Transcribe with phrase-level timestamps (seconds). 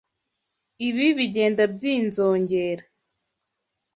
[0.87, 2.83] Ibi bigenda byizoongera.